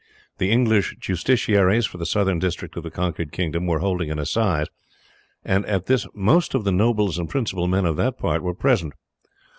[0.39, 4.65] The English justiciaries for the southern district of the conquered kingdom were holding an assize,
[5.45, 8.93] and at this most of the nobles and principal men of that part were present.